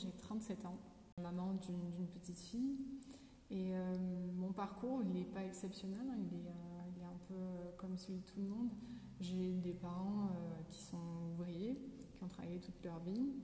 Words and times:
j'ai 0.00 0.12
37 0.12 0.66
ans, 0.66 0.78
maman 1.20 1.54
d'une 1.54 2.06
petite 2.08 2.38
fille. 2.38 2.76
Et 3.50 3.74
euh, 3.74 3.96
mon 4.36 4.52
parcours, 4.52 5.02
il 5.02 5.12
n'est 5.12 5.24
pas 5.24 5.44
exceptionnel, 5.44 6.00
hein. 6.08 6.16
il, 6.18 6.38
est, 6.38 6.48
euh, 6.48 6.92
il, 6.96 7.02
est, 7.02 7.04
un 7.04 7.18
peu 7.28 7.76
comme 7.76 7.96
celui 7.96 8.20
de 8.20 8.24
tout 8.24 8.40
le 8.40 8.48
monde. 8.48 8.70
J'ai 9.20 9.52
des 9.52 9.74
parents 9.74 10.30
qui 10.68 10.80
sont 10.80 10.96
ouvriers, 11.32 11.78
qui 12.16 12.24
ont 12.24 12.28
travaillé 12.28 12.58
toute 12.58 12.82
leur 12.82 12.98
vie. 13.00 13.34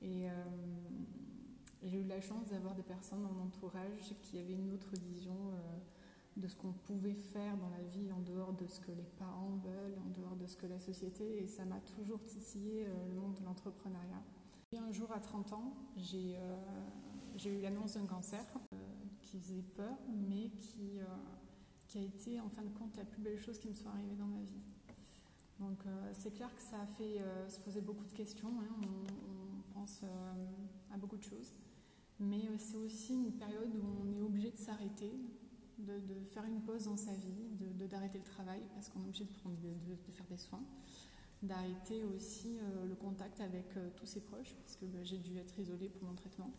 Et 0.00 0.26
j'ai 1.82 2.00
eu 2.00 2.06
la 2.06 2.22
chance 2.22 2.48
d'avoir 2.48 2.74
des 2.74 2.82
personnes 2.82 3.22
dans 3.22 3.32
mon 3.32 3.44
entourage 3.44 4.14
qui 4.22 4.38
avaient 4.38 4.54
une 4.54 4.72
autre 4.72 4.96
vision 4.96 5.36
de 6.38 6.46
ce 6.46 6.56
qu'on 6.56 6.72
pouvait 6.72 7.14
faire 7.14 7.56
dans 7.56 7.68
la 7.70 7.82
vie 7.82 8.12
en 8.12 8.20
dehors 8.20 8.52
de 8.52 8.66
ce 8.66 8.80
que 8.80 8.92
les 8.92 9.08
parents 9.18 9.58
veulent, 9.64 9.98
en 10.06 10.10
dehors 10.10 10.36
de 10.36 10.46
ce 10.46 10.56
que 10.56 10.66
la 10.66 10.78
société, 10.78 11.42
et 11.42 11.48
ça 11.48 11.64
m'a 11.64 11.80
toujours 11.96 12.24
titillé 12.24 12.86
euh, 12.86 13.08
le 13.08 13.20
monde 13.20 13.34
de 13.34 13.44
l'entrepreneuriat. 13.44 14.22
Un 14.76 14.92
jour 14.92 15.10
à 15.12 15.18
30 15.18 15.54
ans, 15.54 15.72
j'ai 15.96 16.36
euh, 16.36 17.48
eu 17.48 17.62
l'annonce 17.62 17.94
d'un 17.94 18.04
cancer 18.04 18.44
euh, 18.74 18.76
qui 19.22 19.38
faisait 19.38 19.62
peur, 19.74 19.96
mais 20.28 20.50
qui, 20.58 21.00
qui 21.86 21.98
a 21.98 22.02
été 22.02 22.38
en 22.38 22.50
fin 22.50 22.60
de 22.60 22.68
compte 22.76 22.94
la 22.98 23.06
plus 23.06 23.22
belle 23.22 23.38
chose 23.38 23.58
qui 23.58 23.68
me 23.68 23.72
soit 23.72 23.90
arrivée 23.90 24.16
dans 24.16 24.26
ma 24.26 24.42
vie. 24.42 24.60
Donc 25.58 25.78
c'est 26.12 26.32
clair 26.34 26.54
que 26.54 26.60
ça 26.60 26.82
a 26.82 26.86
fait 26.86 27.18
se 27.48 27.58
poser 27.60 27.80
beaucoup 27.80 28.04
de 28.04 28.12
questions, 28.12 28.52
hein. 28.60 28.86
on, 28.86 29.72
pense 29.72 30.02
à 30.92 30.96
beaucoup 30.98 31.16
de 31.16 31.24
choses, 31.24 31.52
mais 32.20 32.42
c'est 32.58 32.76
aussi 32.76 33.14
une 33.14 33.32
période 33.32 33.74
où 33.74 33.82
on 34.04 34.14
est 34.14 34.20
obligé 34.20 34.50
de 34.50 34.56
s'arrêter, 34.56 35.12
de, 35.78 35.98
faire 36.32 36.44
une 36.44 36.60
pause 36.60 36.84
dans 36.84 36.96
sa 36.96 37.12
vie, 37.14 37.32
d'arrêter 37.88 38.18
le 38.18 38.24
travail 38.24 38.62
parce 38.74 38.88
qu'on 38.88 39.00
est 39.00 39.08
obligé 39.08 39.24
de, 39.24 39.30
de, 39.30 40.12
faire 40.12 40.26
des 40.26 40.36
soins, 40.36 40.62
d'arrêter 41.42 42.04
aussi 42.04 42.58
euh, 42.58 42.86
le 42.86 42.94
contact 42.94 43.40
avec 43.40 43.76
euh, 43.76 43.90
tous 43.96 44.06
ses 44.06 44.20
proches 44.20 44.54
parce 44.56 44.76
que 44.76 44.86
bah, 44.86 44.98
j'ai 45.02 45.18
dû 45.18 45.36
être 45.38 45.58
isolée 45.58 45.88
pour 45.88 46.08
mon 46.08 46.14
traitement. 46.14 46.50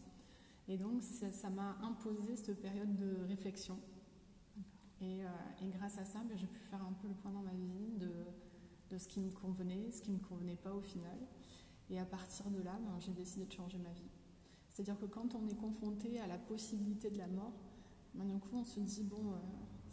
Et 0.68 0.78
donc 0.78 1.02
ça 1.02 1.50
m'a 1.50 1.78
imposé 1.82 2.36
cette 2.36 2.62
période 2.62 2.96
de 2.96 3.26
réflexion. 3.28 3.80
Et, 5.02 5.24
euh, 5.24 5.30
grâce 5.78 5.98
à 5.98 6.06
ça, 6.06 6.20
bah, 6.26 6.36
j'ai 6.36 6.48
pu 6.48 6.60
faire 6.60 6.82
un 6.84 6.94
peu 6.94 7.08
le 7.08 7.14
point 7.14 7.32
dans 7.32 7.42
ma 7.42 7.54
vie 7.54 7.92
de, 7.98 8.12
de 8.90 8.98
ce 8.98 9.08
qui 9.08 9.20
me 9.20 9.32
convenait, 9.32 9.92
ce 9.92 10.02
qui 10.02 10.12
ne 10.12 10.18
me 10.18 10.22
convenait 10.22 10.56
pas 10.56 10.74
au 10.74 10.82
final. 10.82 11.18
Et 11.90 12.00
à 12.00 12.06
partir 12.06 12.50
de 12.52 12.62
là, 12.62 12.78
bah, 12.86 12.98
j'ai 13.00 13.14
décidé 13.14 13.46
de 13.46 13.52
changer 13.52 13.80
ma 13.80 13.92
vie. 13.92 14.10
C'est-à-dire 14.70 15.00
que 15.00 15.06
quand 15.06 15.36
on 15.36 15.46
est 15.48 15.56
confronté 15.56 16.20
à 16.20 16.28
la 16.28 16.38
possibilité 16.38 17.10
de 17.10 17.18
la 17.18 17.28
mort, 17.28 17.54
d'un 18.14 18.40
coup, 18.40 18.58
on 18.58 18.64
se 18.64 18.80
dit, 18.80 19.04
bon, 19.04 19.34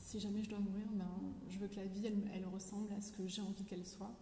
si 0.06 0.20
jamais 0.20 0.42
je 0.42 0.50
dois 0.50 0.60
mourir, 0.60 0.86
ben, 0.92 1.10
je 1.48 1.58
veux 1.58 1.68
que 1.68 1.76
la 1.76 1.86
vie, 1.86 2.06
elle, 2.06 2.46
ressemble 2.46 2.92
à 2.92 3.00
ce 3.00 3.12
que 3.12 3.26
j'ai 3.26 3.42
envie 3.42 3.64
qu'elle 3.64 3.84
soit. 3.84 4.14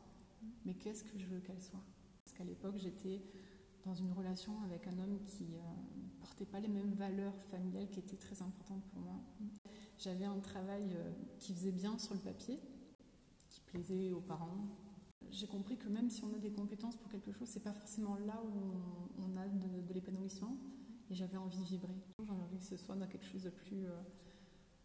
Mais 0.64 0.74
qu'est-ce 0.74 1.04
que 1.04 1.18
je 1.18 1.26
veux 1.26 1.40
qu'elle 1.40 1.60
soit? 1.60 1.84
Parce 2.24 2.36
qu'à 2.36 2.44
l'époque, 2.44 2.76
j'étais 2.78 3.22
dans 3.84 3.94
une 3.94 4.12
relation 4.12 4.60
avec 4.62 4.86
un 4.86 4.98
homme 4.98 5.20
qui 5.26 5.44
ne 5.44 5.56
euh, 5.56 5.60
portait 6.20 6.46
pas 6.46 6.60
les 6.60 6.68
mêmes 6.68 6.92
valeurs 6.94 7.38
familiales 7.50 7.88
qui 7.90 8.00
étaient 8.00 8.16
très 8.16 8.40
importantes 8.40 8.82
pour 8.92 9.00
moi. 9.00 9.20
J'avais 9.98 10.24
un 10.24 10.38
travail 10.40 10.88
euh, 10.94 11.12
qui 11.38 11.54
faisait 11.54 11.72
bien 11.72 11.98
sur 11.98 12.14
le 12.14 12.20
papier, 12.20 12.58
qui 13.50 13.60
plaisait 13.60 14.12
aux 14.12 14.20
parents. 14.20 14.66
J'ai 15.30 15.46
compris 15.46 15.76
que 15.76 15.88
même 15.88 16.10
si 16.10 16.24
on 16.24 16.32
a 16.32 16.38
des 16.38 16.52
compétences 16.52 16.96
pour 16.96 17.10
quelque 17.10 17.32
chose, 17.32 17.48
c'est 17.48 17.62
pas 17.62 17.72
forcément 17.72 18.16
là 18.16 18.42
où 18.42 19.22
on, 19.22 19.36
a 19.36 19.46
de 19.48 19.92
l'épanouissement 19.92 20.56
et 21.10 21.14
j'avais 21.14 21.36
envie 21.36 21.58
de 21.58 21.64
vibrer. 21.64 21.94
J'avais 22.20 22.40
envie 22.40 22.58
que 22.58 22.64
ce 22.64 22.76
soit 22.76 22.94
dans 22.94 23.06
quelque 23.06 23.26
chose 23.26 23.42
de 23.42 23.50
plus, 23.50 23.86
euh, 23.86 24.00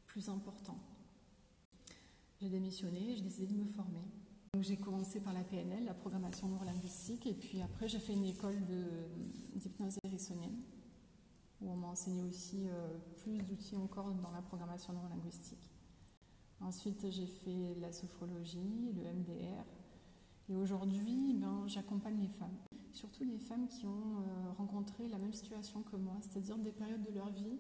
plus 0.08 0.28
important. 0.28 0.78
J'ai 2.42 2.50
démissionné 2.50 3.12
et 3.12 3.16
j'ai 3.16 3.22
décidé 3.22 3.48
de 3.48 3.54
me 3.54 3.66
former. 3.66 4.02
J'ai 4.62 4.78
commencé 4.78 5.22
par 5.22 5.34
la 5.34 5.44
PNL, 5.44 5.86
la 5.86 5.94
programmation 5.94 6.48
neurolinguistique, 6.50 7.26
et 7.28 7.34
puis 7.34 7.62
après 7.62 7.88
j'ai 7.88 8.00
fait 8.00 8.14
une 8.14 8.26
école 8.26 8.58
d'hypnose 9.56 9.98
hérissonienne, 10.04 10.60
où 11.62 11.70
on 11.70 11.76
m'a 11.76 11.88
enseigné 11.88 12.24
aussi 12.24 12.68
euh, 12.68 12.98
plus 13.18 13.42
d'outils 13.44 13.78
encore 13.78 14.12
dans 14.16 14.32
la 14.32 14.42
programmation 14.42 14.94
neurolinguistique. 14.94 15.70
Ensuite 16.62 17.10
j'ai 17.10 17.28
fait 17.28 17.76
la 17.80 17.92
sophrologie, 17.92 18.94
le 18.96 19.04
MDR, 19.04 19.66
et 20.50 20.56
aujourd'hui 20.56 21.34
ben, 21.34 21.64
j'accompagne 21.68 22.20
les 22.20 22.28
femmes 22.28 22.58
surtout 22.92 23.24
les 23.24 23.38
femmes 23.38 23.68
qui 23.68 23.86
ont 23.86 24.20
euh, 24.20 24.52
rencontré 24.58 25.08
la 25.08 25.18
même 25.18 25.34
situation 25.34 25.82
que 25.84 25.96
moi, 25.96 26.18
c'est-à-dire 26.22 26.58
des 26.58 26.72
périodes 26.72 27.04
de 27.04 27.14
leur 27.14 27.30
vie 27.30 27.60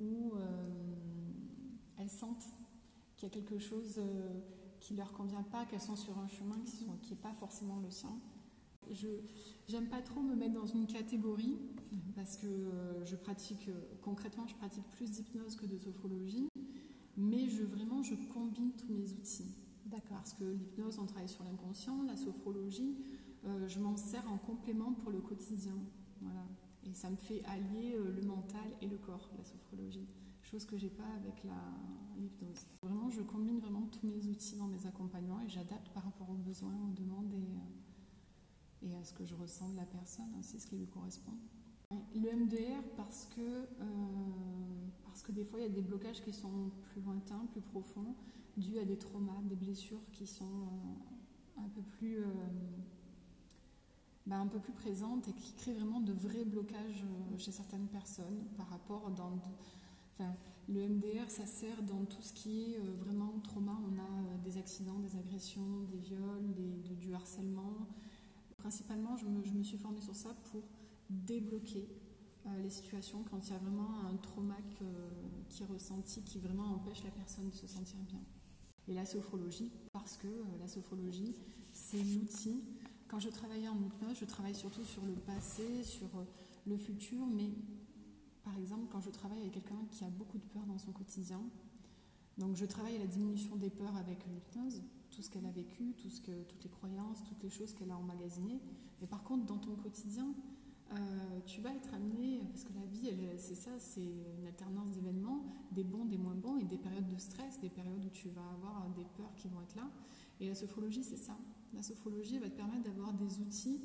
où 0.00 0.32
euh, 0.34 0.68
elles 1.98 2.10
sentent 2.10 2.46
qu'il 3.16 3.28
y 3.28 3.32
a 3.32 3.34
quelque 3.34 3.58
chose 3.58 4.00
qui 4.80 4.92
ne 4.94 4.98
leur 4.98 5.12
convient 5.12 5.42
pas, 5.42 5.64
qu'elles 5.66 5.80
sont 5.80 5.96
sur 5.96 6.18
un 6.18 6.28
chemin 6.28 6.58
qui 7.02 7.10
n'est 7.10 7.20
pas 7.20 7.32
forcément 7.34 7.78
le 7.80 7.90
sien. 7.90 8.10
Je 8.90 9.08
n'aime 9.70 9.88
pas 9.88 10.00
trop 10.00 10.20
me 10.20 10.34
mettre 10.34 10.54
dans 10.54 10.66
une 10.66 10.86
catégorie 10.86 11.58
parce 12.16 12.36
que 12.36 12.70
je 13.04 13.16
pratique 13.16 13.68
concrètement, 14.02 14.46
je 14.46 14.54
pratique 14.54 14.88
plus 14.92 15.10
d'hypnose 15.10 15.56
que 15.56 15.66
de 15.66 15.76
sophrologie, 15.76 16.48
mais 17.16 17.48
je 17.48 17.64
vraiment 17.64 18.02
je 18.02 18.14
combine 18.32 18.72
tous 18.72 18.92
mes 18.92 19.12
outils. 19.12 19.52
D'accord. 19.90 20.18
Parce 20.18 20.34
que 20.34 20.44
l'hypnose, 20.44 20.98
on 20.98 21.06
travaille 21.06 21.28
sur 21.28 21.44
l'inconscient, 21.44 22.02
la 22.02 22.16
sophrologie, 22.16 22.96
euh, 23.46 23.68
je 23.68 23.78
m'en 23.78 23.96
sers 23.96 24.26
en 24.30 24.36
complément 24.36 24.92
pour 24.92 25.10
le 25.10 25.20
quotidien. 25.20 25.76
Voilà. 26.20 26.44
Et 26.84 26.92
ça 26.94 27.08
me 27.10 27.16
fait 27.16 27.42
allier 27.46 27.94
euh, 27.94 28.12
le 28.12 28.22
mental 28.22 28.70
et 28.82 28.86
le 28.86 28.98
corps, 28.98 29.30
la 29.36 29.44
sophrologie. 29.44 30.06
Chose 30.50 30.64
que 30.64 30.78
j'ai 30.78 30.88
pas 30.88 31.04
avec 31.16 31.42
l'hypnose. 32.16 32.66
Vraiment, 32.82 33.10
je 33.10 33.20
combine 33.20 33.58
vraiment 33.58 33.86
tous 33.86 34.06
mes 34.06 34.26
outils 34.28 34.56
dans 34.56 34.66
mes 34.66 34.86
accompagnements 34.86 35.40
et 35.40 35.48
j'adapte 35.48 35.88
par 35.90 36.04
rapport 36.04 36.30
aux 36.30 36.36
besoins, 36.36 36.74
aux 36.88 36.94
demandes 36.94 37.32
et, 37.34 38.86
euh, 38.86 38.88
et 38.88 38.96
à 38.96 39.04
ce 39.04 39.12
que 39.12 39.26
je 39.26 39.34
ressens 39.34 39.68
de 39.68 39.76
la 39.76 39.84
personne, 39.84 40.30
c'est 40.40 40.58
ce 40.58 40.66
qui 40.66 40.76
lui 40.76 40.86
correspond. 40.86 41.34
Le 42.14 42.32
MDR 42.34 42.82
parce 42.96 43.26
que, 43.26 43.66
parce 45.04 45.22
que 45.22 45.32
des 45.32 45.44
fois 45.44 45.58
il 45.58 45.62
y 45.62 45.66
a 45.66 45.70
des 45.70 45.82
blocages 45.82 46.22
qui 46.22 46.32
sont 46.32 46.70
plus 46.92 47.02
lointains, 47.02 47.46
plus 47.52 47.62
profonds, 47.62 48.14
dus 48.56 48.78
à 48.78 48.84
des 48.84 48.96
traumas, 48.96 49.40
des 49.44 49.56
blessures 49.56 50.02
qui 50.12 50.26
sont 50.26 50.68
un 51.56 51.68
peu 51.68 51.82
plus 51.82 52.24
bah, 54.28 54.36
un 54.36 54.46
peu 54.46 54.58
plus 54.58 54.74
présente 54.74 55.26
et 55.28 55.32
qui 55.32 55.54
crée 55.54 55.72
vraiment 55.72 56.00
de 56.00 56.12
vrais 56.12 56.44
blocages 56.44 57.02
euh, 57.02 57.38
chez 57.38 57.50
certaines 57.50 57.86
personnes 57.86 58.44
par 58.58 58.68
rapport 58.68 59.10
dans 59.10 59.30
le 60.68 60.88
MDR 60.88 61.28
ça 61.28 61.46
sert 61.46 61.82
dans 61.82 62.04
tout 62.04 62.22
ce 62.22 62.32
qui 62.32 62.62
est 62.62 62.78
euh, 62.78 62.92
vraiment 63.04 63.32
trauma. 63.42 63.78
On 63.90 63.98
a 63.98 64.02
euh, 64.02 64.38
des 64.44 64.58
accidents 64.58 64.98
des 64.98 65.16
agressions 65.16 65.82
des 65.90 65.98
viols 65.98 66.54
du 66.98 67.14
harcèlement. 67.14 67.88
Principalement 68.58 69.16
je 69.16 69.26
me, 69.26 69.62
suis 69.62 69.78
formée 69.78 70.00
sur 70.00 70.14
ça 70.14 70.34
pour 70.50 70.62
débloquer 71.08 71.88
les 72.62 72.70
situations 72.70 73.24
quand 73.30 73.46
il 73.46 73.52
y 73.52 73.54
a 73.54 73.58
vraiment 73.58 74.06
un 74.10 74.16
trauma 74.16 74.56
qui 75.50 75.62
est 75.62 75.66
ressenti 75.66 76.22
qui 76.22 76.38
vraiment 76.38 76.74
empêche 76.74 77.04
la 77.04 77.10
personne 77.10 77.50
de 77.50 77.54
se 77.54 77.66
sentir 77.66 77.98
bien. 78.08 78.20
Et 78.88 78.94
la 78.94 79.04
sophrologie 79.04 79.70
parce 79.92 80.16
que 80.16 80.28
la 80.58 80.66
sophrologie 80.66 81.34
c'est 81.78 82.02
l'outil. 82.02 82.64
Quand 83.08 83.20
je 83.20 83.30
travaillais 83.30 83.68
en 83.68 83.78
hypnose, 83.80 84.18
je 84.20 84.24
travaille 84.24 84.54
surtout 84.54 84.84
sur 84.84 85.02
le 85.04 85.14
passé, 85.14 85.82
sur 85.82 86.08
euh, 86.16 86.24
le 86.66 86.76
futur, 86.76 87.24
mais 87.26 87.50
par 88.48 88.58
exemple, 88.58 88.86
quand 88.90 89.02
je 89.02 89.10
travaille 89.10 89.40
avec 89.40 89.52
quelqu'un 89.52 89.84
qui 89.90 90.04
a 90.04 90.08
beaucoup 90.08 90.38
de 90.38 90.44
peur 90.44 90.64
dans 90.64 90.78
son 90.78 90.90
quotidien, 90.90 91.42
donc 92.38 92.56
je 92.56 92.64
travaille 92.64 92.96
à 92.96 93.00
la 93.00 93.06
diminution 93.06 93.56
des 93.56 93.68
peurs 93.68 93.94
avec 93.96 94.24
l'hypnose, 94.26 94.82
tout 95.10 95.20
ce 95.20 95.28
qu'elle 95.28 95.44
a 95.44 95.50
vécu, 95.50 95.94
toutes 95.94 96.64
les 96.64 96.70
croyances, 96.70 97.22
toutes 97.24 97.42
les 97.42 97.50
choses 97.50 97.74
qu'elle 97.74 97.90
a 97.90 97.96
emmagasinées. 97.98 98.60
Mais 99.02 99.06
par 99.06 99.22
contre, 99.22 99.44
dans 99.44 99.58
ton 99.58 99.74
quotidien, 99.76 100.32
euh, 100.92 101.40
tu 101.44 101.60
vas 101.60 101.74
être 101.74 101.92
amené, 101.92 102.40
parce 102.48 102.64
que 102.64 102.72
la 102.72 102.86
vie, 102.86 103.14
c'est 103.36 103.54
ça, 103.54 103.72
c'est 103.80 104.00
une 104.38 104.46
alternance 104.46 104.92
d'événements, 104.92 105.44
des 105.72 105.84
bons, 105.84 106.06
des 106.06 106.16
moins 106.16 106.34
bons, 106.34 106.56
et 106.56 106.64
des 106.64 106.78
périodes 106.78 107.08
de 107.08 107.18
stress, 107.18 107.60
des 107.60 107.68
périodes 107.68 108.02
où 108.02 108.10
tu 108.10 108.30
vas 108.30 108.48
avoir 108.52 108.88
des 108.96 109.04
peurs 109.18 109.34
qui 109.34 109.48
vont 109.48 109.60
être 109.60 109.76
là. 109.76 109.90
Et 110.40 110.48
la 110.48 110.54
sophrologie, 110.54 111.04
c'est 111.04 111.18
ça. 111.18 111.36
La 111.74 111.82
sophrologie 111.82 112.38
va 112.38 112.48
te 112.48 112.56
permettre 112.56 112.84
d'avoir 112.84 113.12
des 113.12 113.40
outils 113.40 113.78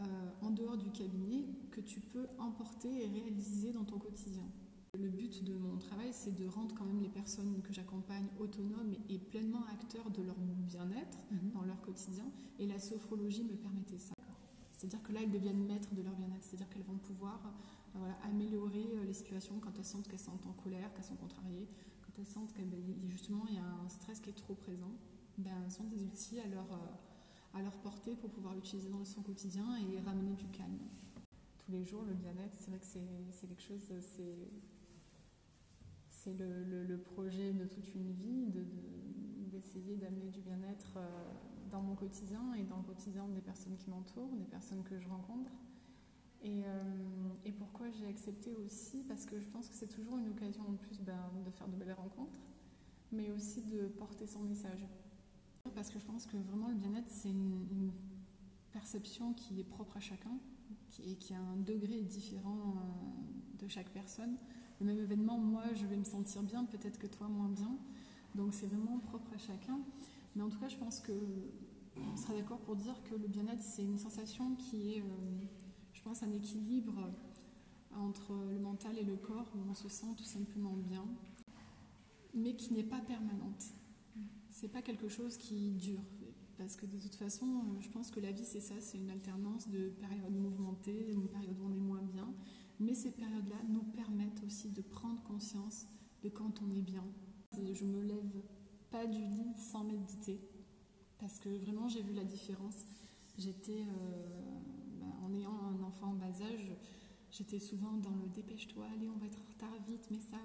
euh, 0.00 0.30
en 0.40 0.50
dehors 0.50 0.76
du 0.76 0.90
cabinet 0.90 1.44
que 1.70 1.80
tu 1.80 2.00
peux 2.00 2.26
emporter 2.38 2.88
et 2.88 3.06
réaliser 3.06 3.72
dans 3.72 3.84
ton 3.84 3.98
quotidien. 3.98 4.44
Le 4.98 5.08
but 5.08 5.42
de 5.44 5.54
mon 5.54 5.78
travail, 5.78 6.10
c'est 6.12 6.34
de 6.34 6.46
rendre 6.46 6.74
quand 6.74 6.84
même 6.84 7.00
les 7.00 7.08
personnes 7.08 7.62
que 7.62 7.72
j'accompagne 7.72 8.26
autonomes 8.38 8.94
et 9.08 9.18
pleinement 9.18 9.64
acteurs 9.72 10.10
de 10.10 10.22
leur 10.22 10.36
bien-être 10.36 11.18
mhm. 11.30 11.50
dans 11.52 11.62
leur 11.62 11.80
quotidien. 11.80 12.24
Et 12.58 12.66
la 12.66 12.78
sophrologie 12.78 13.44
me 13.44 13.56
permettait 13.56 13.98
ça. 13.98 14.12
C'est-à-dire 14.72 15.02
que 15.02 15.12
là, 15.12 15.20
elles 15.22 15.30
deviennent 15.30 15.64
maîtres 15.64 15.94
de 15.94 16.02
leur 16.02 16.14
bien-être. 16.14 16.42
C'est-à-dire 16.42 16.68
qu'elles 16.68 16.82
vont 16.82 16.98
pouvoir 16.98 17.40
euh, 17.96 18.12
améliorer 18.24 18.84
euh, 18.96 19.04
les 19.04 19.14
situations 19.14 19.58
quand 19.60 19.72
elles 19.78 19.84
sentent 19.84 20.08
qu'elles 20.08 20.18
sont 20.18 20.38
en 20.46 20.52
colère, 20.62 20.92
qu'elles 20.92 21.04
sont 21.04 21.16
contrariées, 21.16 21.68
quand 22.02 22.12
elles 22.18 22.26
sentent 22.26 22.52
qu'il 22.52 22.68
justement 23.08 23.44
il 23.48 23.54
y 23.54 23.58
a 23.58 23.64
un 23.64 23.88
stress 23.88 24.20
qui 24.20 24.30
est 24.30 24.34
trop 24.34 24.54
présent. 24.54 24.92
Ben, 25.38 25.70
sont 25.70 25.84
des 25.84 26.02
outils 26.04 26.38
à 26.40 26.46
leur 26.48 26.66
à 27.54 27.62
leur 27.62 27.76
portée 27.78 28.14
pour 28.16 28.30
pouvoir 28.30 28.54
l'utiliser 28.54 28.88
dans 28.88 29.04
son 29.04 29.22
quotidien 29.22 29.66
et 29.76 30.00
ramener 30.00 30.34
du 30.34 30.46
calme. 30.48 30.78
Tous 31.58 31.72
les 31.72 31.84
jours, 31.84 32.02
le 32.02 32.14
bien-être, 32.14 32.54
c'est 32.58 32.70
vrai 32.70 32.80
que 32.80 32.86
c'est 32.86 33.46
quelque 33.46 33.62
chose, 33.62 33.92
c'est 36.08 36.38
le, 36.38 36.84
le, 36.84 36.98
projet 36.98 37.52
de 37.52 37.64
toute 37.64 37.94
une 37.94 38.12
vie, 38.12 38.46
d'essayer 39.50 39.96
d'amener 39.96 40.30
du 40.30 40.40
bien-être 40.40 40.94
euh, 40.96 41.32
dans 41.70 41.82
mon 41.82 41.94
quotidien 41.94 42.54
et 42.54 42.62
dans 42.62 42.78
le 42.78 42.84
quotidien 42.84 43.26
des 43.28 43.40
personnes 43.40 43.76
qui 43.76 43.90
m'entourent, 43.90 44.34
des 44.36 44.44
personnes 44.44 44.82
que 44.84 44.98
je 44.98 45.08
rencontre. 45.08 45.50
Et, 46.44 46.62
et 47.44 47.52
pourquoi 47.52 47.88
j'ai 47.90 48.06
accepté 48.06 48.52
aussi 48.56 49.04
Parce 49.04 49.26
que 49.26 49.38
je 49.38 49.46
pense 49.48 49.68
que 49.68 49.74
c'est 49.74 49.86
toujours 49.86 50.18
une 50.18 50.28
occasion 50.28 50.64
en 50.68 50.74
plus 50.74 51.00
ben, 51.00 51.30
de 51.44 51.50
faire 51.50 51.68
de 51.68 51.76
belles 51.76 51.92
rencontres, 51.92 52.36
mais 53.12 53.30
aussi 53.30 53.62
de 53.62 53.86
porter 53.86 54.26
son 54.26 54.40
message. 54.40 54.84
Parce 55.74 55.90
que 55.90 55.98
je 55.98 56.04
pense 56.04 56.26
que 56.26 56.36
vraiment 56.36 56.68
le 56.68 56.74
bien-être, 56.74 57.08
c'est 57.08 57.30
une, 57.30 57.92
perception 58.72 59.34
qui 59.34 59.60
est 59.60 59.64
propre 59.64 59.98
à 59.98 60.00
chacun 60.00 60.32
et 61.04 61.14
qui 61.16 61.34
a 61.34 61.38
un 61.38 61.56
degré 61.56 62.00
différent 62.00 62.74
de 63.58 63.68
chaque 63.68 63.90
personne. 63.90 64.38
Le 64.80 64.86
même 64.86 64.98
événement, 64.98 65.36
moi, 65.36 65.64
je 65.74 65.84
vais 65.84 65.96
me 65.98 66.04
sentir 66.04 66.42
bien, 66.42 66.64
peut-être 66.64 66.98
que 66.98 67.06
toi, 67.06 67.28
moins 67.28 67.50
bien. 67.50 67.76
Donc 68.34 68.54
c'est 68.54 68.66
vraiment 68.66 68.98
propre 68.98 69.30
à 69.34 69.38
chacun. 69.38 69.78
Mais 70.34 70.42
en 70.42 70.48
tout 70.48 70.58
cas, 70.58 70.68
je 70.68 70.76
pense 70.76 71.00
que 71.00 71.12
on 71.96 72.16
sera 72.16 72.34
d'accord 72.34 72.58
pour 72.60 72.76
dire 72.76 72.94
que 73.04 73.14
le 73.14 73.28
bien-être, 73.28 73.62
c'est 73.62 73.84
une 73.84 73.98
sensation 73.98 74.54
qui 74.56 74.94
est, 74.94 75.00
euh, 75.00 75.04
je 75.92 76.02
pense, 76.02 76.22
un 76.22 76.32
équilibre 76.32 77.10
entre 77.94 78.32
le 78.50 78.58
mental 78.58 78.98
et 78.98 79.04
le 79.04 79.16
corps, 79.16 79.50
où 79.54 79.70
on 79.70 79.74
se 79.74 79.88
sent 79.88 80.14
tout 80.16 80.24
simplement 80.24 80.72
bien, 80.72 81.04
mais 82.34 82.56
qui 82.56 82.72
n'est 82.72 82.84
pas 82.84 83.00
permanente. 83.00 83.74
C'est 84.62 84.68
pas 84.68 84.80
quelque 84.80 85.08
chose 85.08 85.38
qui 85.38 85.72
dure. 85.72 86.04
Parce 86.56 86.76
que 86.76 86.86
de 86.86 86.96
toute 86.96 87.16
façon, 87.16 87.64
je 87.80 87.88
pense 87.88 88.12
que 88.12 88.20
la 88.20 88.30
vie, 88.30 88.44
c'est 88.44 88.60
ça, 88.60 88.76
c'est 88.78 88.96
une 88.96 89.10
alternance 89.10 89.68
de 89.68 89.88
périodes 89.88 90.36
mouvementées, 90.36 91.10
une 91.10 91.26
période 91.26 91.58
où 91.58 91.66
on 91.66 91.74
est 91.74 91.80
moins 91.80 92.02
bien. 92.02 92.32
Mais 92.78 92.94
ces 92.94 93.10
périodes-là 93.10 93.56
nous 93.70 93.82
permettent 93.82 94.40
aussi 94.46 94.70
de 94.70 94.80
prendre 94.80 95.20
conscience 95.24 95.88
de 96.22 96.28
quand 96.28 96.62
on 96.62 96.70
est 96.70 96.80
bien. 96.80 97.02
Je 97.72 97.84
me 97.84 98.02
lève 98.02 98.40
pas 98.92 99.04
du 99.04 99.18
lit 99.18 99.52
sans 99.58 99.82
méditer 99.82 100.40
parce 101.18 101.40
que 101.40 101.48
vraiment 101.48 101.88
j'ai 101.88 102.02
vu 102.02 102.14
la 102.14 102.22
différence. 102.22 102.86
J'étais, 103.38 103.82
euh, 103.82 104.60
bah, 105.00 105.06
en 105.24 105.34
ayant 105.34 105.58
un 105.58 105.82
enfant 105.82 106.10
en 106.10 106.14
bas 106.14 106.40
âge, 106.40 106.70
j'étais 107.32 107.58
souvent 107.58 107.94
dans 107.94 108.14
le 108.14 108.28
dépêche-toi, 108.28 108.86
allez, 108.94 109.10
on 109.10 109.18
va 109.18 109.26
être 109.26 109.40
en 109.40 109.52
retard 109.54 109.82
vite, 109.88 110.06
mais 110.12 110.20
ça. 110.20 110.38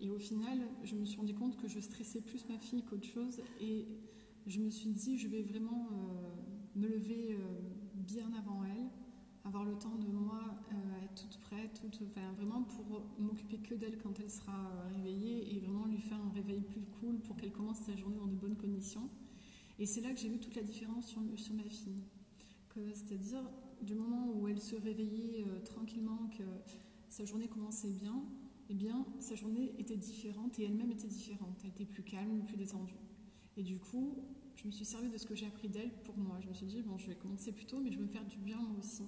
Et 0.00 0.10
au 0.10 0.18
final, 0.18 0.58
je 0.82 0.94
me 0.94 1.04
suis 1.04 1.18
rendu 1.18 1.34
compte 1.34 1.56
que 1.58 1.68
je 1.68 1.78
stressais 1.78 2.22
plus 2.22 2.48
ma 2.48 2.58
fille 2.58 2.82
qu'autre 2.82 3.06
chose 3.06 3.42
et 3.60 3.86
je 4.46 4.58
me 4.58 4.70
suis 4.70 4.90
dit, 4.90 5.18
je 5.18 5.28
vais 5.28 5.42
vraiment 5.42 5.88
euh, 5.92 6.30
me 6.74 6.88
lever 6.88 7.34
euh, 7.34 7.38
bien 7.94 8.32
avant 8.38 8.64
elle 8.64 8.88
avoir 9.44 9.64
le 9.64 9.74
temps 9.74 9.96
de 9.96 10.06
moi 10.06 10.40
euh, 10.72 11.04
être 11.04 11.14
toute 11.14 11.38
prête, 11.40 11.80
toute, 11.90 12.02
vraiment 12.36 12.62
pour 12.62 13.02
m'occuper 13.18 13.56
que 13.56 13.74
d'elle 13.74 13.98
quand 13.98 14.20
elle 14.20 14.30
sera 14.30 14.70
réveillée 14.94 15.54
et 15.54 15.60
vraiment 15.60 15.86
lui 15.86 15.98
faire 15.98 16.18
un 16.22 16.30
réveil 16.30 16.60
plus 16.60 16.82
cool 17.00 17.18
pour 17.20 17.36
qu'elle 17.36 17.52
commence 17.52 17.78
sa 17.78 17.96
journée 17.96 18.18
dans 18.18 18.26
de 18.26 18.34
bonnes 18.34 18.56
conditions. 18.56 19.08
Et 19.78 19.86
c'est 19.86 20.02
là 20.02 20.12
que 20.12 20.20
j'ai 20.20 20.28
vu 20.28 20.38
toute 20.38 20.54
la 20.56 20.62
différence 20.62 21.06
sur, 21.06 21.22
sur 21.36 21.54
ma 21.54 21.64
fille. 21.64 22.04
C'est-à-dire, 22.94 23.42
du 23.82 23.94
moment 23.94 24.30
où 24.34 24.46
elle 24.46 24.60
se 24.60 24.76
réveillait 24.76 25.44
tranquillement, 25.64 26.30
que 26.36 26.44
sa 27.08 27.24
journée 27.24 27.48
commençait 27.48 27.90
bien, 27.90 28.22
eh 28.70 28.74
bien, 28.74 29.04
sa 29.18 29.34
journée 29.34 29.74
était 29.78 29.96
différente 29.96 30.58
et 30.60 30.64
elle-même 30.64 30.92
était 30.92 31.08
différente. 31.08 31.58
Elle 31.64 31.70
était 31.70 31.84
plus 31.84 32.04
calme, 32.04 32.44
plus 32.46 32.56
détendue. 32.56 32.94
Et 33.56 33.64
du 33.64 33.78
coup, 33.78 34.16
je 34.54 34.64
me 34.64 34.70
suis 34.70 34.84
servi 34.84 35.10
de 35.10 35.18
ce 35.18 35.26
que 35.26 35.34
j'ai 35.34 35.46
appris 35.46 35.68
d'elle 35.68 35.90
pour 36.04 36.16
moi. 36.16 36.38
Je 36.40 36.48
me 36.48 36.54
suis 36.54 36.66
dit, 36.66 36.80
bon, 36.82 36.96
je 36.96 37.08
vais 37.08 37.16
commencer 37.16 37.50
plus 37.50 37.66
tôt, 37.66 37.80
mais 37.80 37.90
je 37.90 37.98
veux 37.98 38.04
me 38.04 38.08
faire 38.08 38.24
du 38.24 38.38
bien 38.38 38.58
moi 38.58 38.78
aussi. 38.78 39.02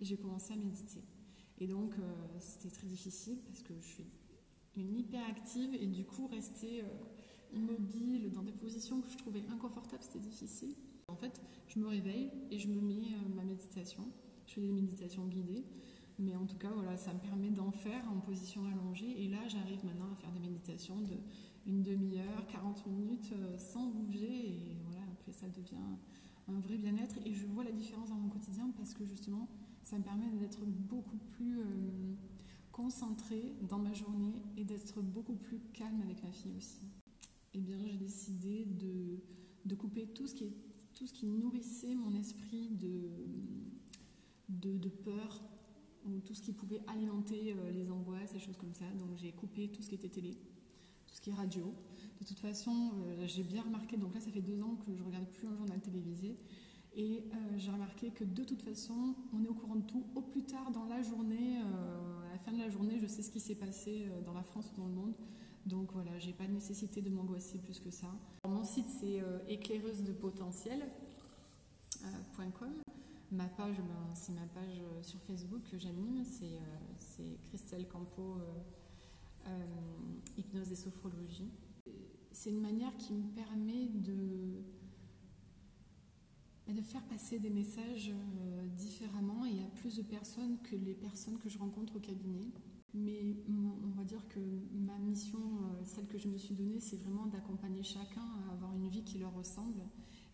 Et 0.00 0.04
j'ai 0.04 0.16
commencé 0.16 0.54
à 0.54 0.56
méditer. 0.56 1.04
Et 1.58 1.68
donc, 1.68 1.92
euh, 1.98 2.02
c'était 2.40 2.74
très 2.74 2.88
difficile 2.88 3.38
parce 3.46 3.62
que 3.62 3.74
je 3.80 3.86
suis 3.86 4.06
une 4.76 4.96
hyperactive 4.96 5.72
et 5.74 5.86
du 5.86 6.04
coup, 6.04 6.26
rester 6.26 6.82
euh, 6.82 6.86
immobile 7.54 8.32
dans 8.32 8.42
des 8.42 8.52
positions 8.52 9.00
que 9.00 9.08
je 9.08 9.16
trouvais 9.16 9.44
inconfortables, 9.52 10.02
c'était 10.02 10.18
difficile. 10.18 10.74
En 11.06 11.14
fait, 11.14 11.40
je 11.68 11.78
me 11.78 11.86
réveille 11.86 12.30
et 12.50 12.58
je 12.58 12.66
me 12.66 12.80
mets 12.80 13.14
euh, 13.14 13.34
ma 13.36 13.44
méditation. 13.44 14.02
Je 14.46 14.54
fais 14.54 14.60
des 14.60 14.72
méditations 14.72 15.26
guidées. 15.26 15.64
Mais 16.18 16.34
en 16.34 16.46
tout 16.46 16.56
cas, 16.56 16.70
voilà, 16.70 16.96
ça 16.96 17.12
me 17.12 17.18
permet 17.18 17.50
d'en 17.50 17.70
faire 17.70 18.02
en 18.10 18.20
position 18.20 18.62
allongée. 18.66 19.22
Et 19.22 19.28
là, 19.28 19.46
j'arrive 19.48 19.84
maintenant 19.84 20.10
à 20.12 20.16
faire 20.16 20.30
des 20.32 20.40
méditations 20.40 21.00
de 21.00 21.16
une 21.66 21.82
demi-heure, 21.82 22.46
40 22.46 22.86
minutes 22.86 23.32
euh, 23.32 23.58
sans 23.58 23.86
bouger. 23.86 24.48
Et 24.48 24.76
voilà, 24.84 25.04
après, 25.12 25.32
ça 25.32 25.48
devient 25.48 25.82
un 26.48 26.60
vrai 26.60 26.78
bien-être. 26.78 27.16
Et 27.26 27.34
je 27.34 27.46
vois 27.46 27.64
la 27.64 27.72
différence 27.72 28.08
dans 28.08 28.14
mon 28.16 28.28
quotidien 28.28 28.70
parce 28.78 28.94
que 28.94 29.04
justement, 29.04 29.48
ça 29.82 29.98
me 29.98 30.02
permet 30.02 30.30
d'être 30.30 30.64
beaucoup 30.64 31.18
plus 31.18 31.60
euh, 31.60 32.14
concentrée 32.72 33.52
dans 33.68 33.78
ma 33.78 33.92
journée 33.92 34.34
et 34.56 34.64
d'être 34.64 35.02
beaucoup 35.02 35.34
plus 35.34 35.60
calme 35.74 36.00
avec 36.02 36.22
ma 36.22 36.30
fille 36.30 36.54
aussi. 36.56 36.80
Eh 37.52 37.60
bien, 37.60 37.76
j'ai 37.78 37.96
décidé 37.96 38.64
de, 38.64 39.22
de, 39.64 39.74
couper 39.74 40.06
tout 40.06 40.26
ce, 40.26 40.34
qui 40.34 40.52
tout 40.94 41.06
ce 41.06 41.12
qui 41.12 41.26
nourrissait 41.26 41.94
mon 41.94 42.14
esprit 42.14 42.68
de, 42.70 43.08
de 44.48 44.88
peur 44.88 45.42
ou 46.06 46.20
tout 46.20 46.34
ce 46.34 46.42
qui 46.42 46.52
pouvait 46.52 46.80
alimenter 46.86 47.52
euh, 47.52 47.70
les 47.72 47.90
angoisses, 47.90 48.34
et 48.34 48.38
choses 48.38 48.56
comme 48.56 48.72
ça. 48.72 48.84
Donc, 48.98 49.16
j'ai 49.16 49.32
coupé 49.32 49.68
tout 49.68 49.82
ce 49.82 49.88
qui 49.88 49.96
était 49.96 50.08
télé 50.08 50.36
ce 51.12 51.20
qui 51.20 51.30
est 51.30 51.34
radio. 51.34 51.72
De 52.20 52.26
toute 52.26 52.40
façon, 52.40 52.90
euh, 53.06 53.26
j'ai 53.26 53.42
bien 53.42 53.62
remarqué, 53.62 53.96
donc 53.96 54.14
là 54.14 54.20
ça 54.20 54.30
fait 54.30 54.42
deux 54.42 54.62
ans 54.62 54.76
que 54.84 54.94
je 54.94 55.00
ne 55.00 55.06
regarde 55.06 55.26
plus 55.28 55.48
un 55.48 55.56
journal 55.56 55.80
télévisé, 55.80 56.36
et 56.94 57.24
euh, 57.32 57.36
j'ai 57.56 57.70
remarqué 57.70 58.10
que 58.10 58.24
de 58.24 58.44
toute 58.44 58.60
façon, 58.60 59.14
on 59.32 59.42
est 59.42 59.48
au 59.48 59.54
courant 59.54 59.76
de 59.76 59.86
tout. 59.86 60.04
Au 60.14 60.20
plus 60.20 60.42
tard 60.42 60.70
dans 60.72 60.84
la 60.84 61.02
journée, 61.02 61.56
à 61.58 62.32
la 62.32 62.38
fin 62.38 62.52
de 62.52 62.58
la 62.58 62.68
journée, 62.68 62.98
je 63.00 63.06
sais 63.06 63.22
ce 63.22 63.30
qui 63.30 63.40
s'est 63.40 63.54
passé 63.54 64.10
dans 64.26 64.34
la 64.34 64.42
France 64.42 64.70
ou 64.74 64.80
dans 64.80 64.88
le 64.88 64.92
monde. 64.92 65.14
Donc 65.64 65.92
voilà, 65.92 66.18
j'ai 66.18 66.32
pas 66.32 66.46
de 66.46 66.52
nécessité 66.52 67.00
de 67.00 67.08
m'angoisser 67.08 67.58
plus 67.58 67.80
que 67.80 67.90
ça. 67.90 68.08
mon 68.46 68.64
site 68.64 68.88
c'est 69.00 69.22
éclaireuse 69.48 70.04
de 70.04 70.12
potentiel.com. 70.12 72.95
Ma 73.32 73.48
page, 73.48 73.76
ben, 73.76 74.14
c'est 74.14 74.32
ma 74.32 74.46
page 74.46 74.80
sur 75.02 75.20
Facebook 75.22 75.60
que 75.70 75.78
j'anime, 75.78 76.24
c'est 76.24 77.38
Christelle 77.48 77.88
Campo 77.88 78.38
euh, 79.46 79.64
hypnose 80.36 80.72
et 80.72 80.76
sophrologie. 80.76 81.50
C'est 82.32 82.50
une 82.50 82.60
manière 82.60 82.96
qui 82.96 83.14
me 83.14 83.28
permet 83.30 83.86
de, 83.86 84.62
de 86.72 86.80
faire 86.82 87.02
passer 87.04 87.38
des 87.38 87.50
messages 87.50 88.10
euh, 88.10 88.66
différemment 88.76 89.44
et 89.44 89.62
à 89.62 89.68
plus 89.76 89.96
de 89.96 90.02
personnes 90.02 90.58
que 90.62 90.76
les 90.76 90.94
personnes 90.94 91.38
que 91.38 91.48
je 91.48 91.58
rencontre 91.58 91.96
au 91.96 92.00
cabinet. 92.00 92.50
Mais 92.92 93.36
on 93.48 93.90
va 93.90 94.04
dire 94.04 94.26
que 94.28 94.40
ma 94.72 94.98
mission, 94.98 95.38
euh, 95.38 95.84
celle 95.84 96.06
que 96.06 96.18
je 96.18 96.28
me 96.28 96.38
suis 96.38 96.54
donnée, 96.54 96.80
c'est 96.80 96.96
vraiment 96.96 97.26
d'accompagner 97.26 97.82
chacun 97.82 98.24
à 98.48 98.52
avoir 98.52 98.74
une 98.74 98.88
vie 98.88 99.04
qui 99.04 99.18
leur 99.18 99.34
ressemble. 99.34 99.82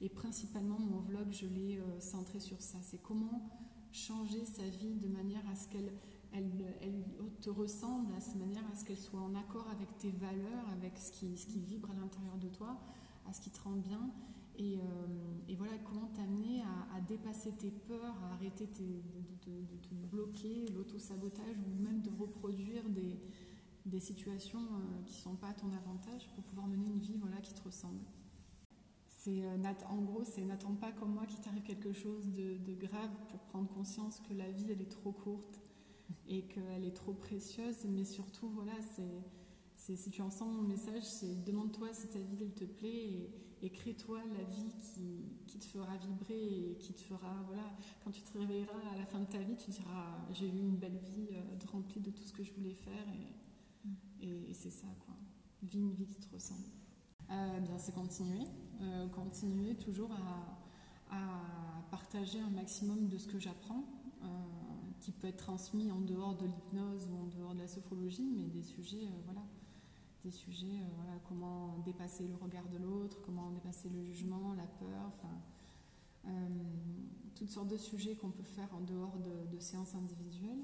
Et 0.03 0.11
principalement, 0.11 0.79
mon 0.79 1.01
vlog, 1.01 1.29
je 1.31 1.47
l'ai 1.47 1.81
centré 2.01 2.41
sur 2.41 2.61
ça. 2.61 2.77
C'est 2.83 3.01
comment 3.01 3.51
changer 3.93 4.45
sa 4.45 4.69
vie 4.69 4.97
de 4.97 5.09
manière 5.09 5.43
à 5.49 5.55
ce 5.55 5.69
qu'elle 5.69 5.93
elle, 6.33 7.05
te 7.41 7.51
ressemble 7.51 8.13
à 8.15 8.39
manière 8.39 8.65
à 8.73 8.77
ce 8.77 8.85
qu'elle 8.85 8.99
soit 8.99 9.21
en 9.21 9.35
accord 9.35 9.69
avec 9.71 9.97
tes 9.99 10.11
valeurs, 10.11 10.69
avec 10.73 10.97
ce 10.97 11.13
qui, 11.13 11.61
vibre 11.61 11.91
à 11.91 11.95
l'intérieur 11.95 12.37
de 12.39 12.49
toi, 12.49 12.79
à 13.27 13.33
ce 13.33 13.41
qui 13.41 13.51
te 13.51 13.61
rend 13.61 13.73
bien. 13.73 14.11
Et, 14.57 14.79
euh, 14.79 15.57
voilà 15.57 15.77
comment 15.85 16.07
t'amener 16.09 16.63
à, 16.95 17.01
dépasser 17.01 17.53
tes 17.53 17.71
peurs, 17.71 18.17
à 18.25 18.35
arrêter 18.35 18.67
de, 18.67 19.03
te 19.43 19.95
bloquer, 20.11 20.67
l'auto-sabotage 20.75 21.57
ou 21.59 21.83
même 21.83 22.01
de 22.01 22.11
reproduire 22.11 22.89
des, 22.89 23.19
des 23.87 24.01
situations 24.01 24.61
euh, 24.61 25.03
qui 25.05 25.17
ne 25.19 25.23
sont 25.23 25.37
pas 25.37 25.49
à 25.49 25.55
ton 25.55 25.73
avantage 25.73 26.29
pour 26.35 26.45
pouvoir 26.45 26.67
mener 26.69 26.87
une 26.87 27.01
vie 27.01 27.17
voilà, 27.19 27.37
qui 27.41 27.55
te 27.55 27.63
ressemble. 27.63 28.01
C'est, 29.25 29.45
euh, 29.45 29.57
en 29.89 29.99
gros, 29.99 30.25
c'est 30.25 30.45
n'attends 30.45 30.75
pas 30.75 30.91
comme 30.91 31.15
moi 31.15 31.27
qu'il 31.27 31.39
t'arrive 31.39 31.63
quelque 31.63 31.93
chose 31.93 32.27
de, 32.33 32.57
de, 32.59 32.75
grave 32.75 33.11
pour 33.29 33.39
prendre 33.41 33.69
conscience 33.69 34.21
que 34.29 34.35
la 34.35 34.51
vie, 34.51 34.73
elle 34.73 34.83
est 34.83 34.91
trop 34.91 35.13
courte 35.13 35.61
et 36.27 36.43
qu'elle 36.43 36.85
est 36.85 36.97
trop 36.97 37.13
précieuse. 37.13 37.85
Mais 37.89 38.05
surtout, 38.05 38.49
voilà, 38.49 38.73
c'est, 39.77 39.95
si 39.95 40.11
tu 40.11 40.23
entends 40.23 40.47
mon 40.47 40.63
message, 40.63 41.05
c'est 41.05 41.45
demande-toi 41.45 41.93
si 41.93 42.09
ta 42.09 42.19
vie 42.19 42.43
elle 42.43 42.55
te 42.55 42.65
plaît 42.65 43.31
et, 43.63 43.71
crée-toi 43.71 44.19
la 44.37 44.43
vie 44.43 44.73
qui, 44.83 45.23
qui, 45.47 45.59
te 45.61 45.67
fera 45.67 45.97
vibrer 45.99 46.71
et 46.71 46.77
qui 46.79 46.93
te 46.93 47.01
fera, 47.01 47.45
voilà, 47.47 47.63
quand 48.03 48.11
tu 48.11 48.23
te 48.23 48.37
réveilleras 48.37 48.91
à 48.93 48.99
la 48.99 49.07
fin 49.07 49.21
de 49.21 49.27
ta 49.27 49.39
vie, 49.39 49.57
tu 49.57 49.71
diras 49.71 50.19
j'ai 50.33 50.49
eu 50.49 50.59
une 50.59 50.77
belle 50.77 50.99
vie 50.99 51.29
euh, 51.31 51.67
remplie 51.71 52.01
de 52.01 52.11
tout 52.11 52.25
ce 52.25 52.33
que 52.33 52.43
je 52.43 52.53
voulais 52.55 52.75
faire 52.75 53.07
et, 54.21 54.51
et, 54.51 54.53
c'est 54.53 54.71
ça, 54.71 54.89
quoi. 55.07 55.15
Vis 55.63 55.79
une 55.79 55.93
vie 55.93 56.07
qui 56.07 56.19
te 56.19 56.35
ressemble. 56.35 56.67
Euh, 57.33 57.61
bien, 57.61 57.79
c'est 57.79 57.95
continuer, 57.95 58.47
euh, 58.83 59.09
continuer 59.09 59.75
toujours 59.77 60.11
à, 60.13 61.17
à, 61.17 61.19
partager 61.91 62.41
un 62.41 62.51
maximum 62.51 63.09
de 63.09 63.19
ce 63.19 63.27
que 63.27 63.39
j'apprends 63.39 63.85
qui 65.03 65.11
peut 65.11 65.27
être 65.27 65.37
transmis 65.37 65.91
en 65.91 66.01
dehors 66.01 66.37
de 66.37 66.47
l'hypnose 66.47 67.09
ou 67.11 67.25
en 67.25 67.27
dehors 67.27 67.55
de 67.55 67.61
la 67.61 67.69
sophrologie, 67.69 68.31
mais 68.37 68.45
des 68.45 68.63
sujets, 68.63 69.05
euh, 69.05 69.21
voilà, 69.25 69.43
des 70.23 70.31
sujets, 70.31 70.67
euh, 70.67 70.89
voilà, 70.97 71.19
comment 71.29 71.79
dépasser 71.85 72.29
le 72.29 72.37
regard 72.37 72.69
de 72.69 72.79
l'autre, 72.79 73.21
comment 73.27 73.51
dépasser 73.51 73.89
le 73.89 74.05
jugement, 74.05 74.55
la 74.55 74.67
peur, 74.67 75.09
enfin, 75.09 75.41
euh, 76.27 76.49
toutes 77.35 77.51
sortes 77.51 77.69
de 77.69 77.77
sujets 77.77 78.15
qu'on 78.15 78.31
peut 78.31 78.45
faire 78.45 78.73
en 78.75 78.81
dehors 78.81 79.19
de, 79.19 79.59
séances 79.59 79.95
individuelles. 79.95 80.63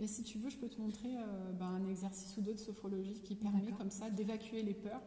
Et 0.00 0.06
si 0.06 0.24
tu 0.24 0.38
veux, 0.38 0.50
je 0.50 0.56
peux 0.56 0.68
te 0.68 0.80
montrer 0.80 1.14
ben, 1.60 1.66
un 1.66 1.86
exercice 1.86 2.36
ou 2.36 2.40
deux 2.40 2.54
de 2.54 2.58
sophrologie 2.58 3.20
qui 3.22 3.36
permet 3.36 3.70
comme 3.72 3.90
ça 3.90 4.10
d'évacuer 4.10 4.62
les 4.64 4.74
peurs. 4.74 5.00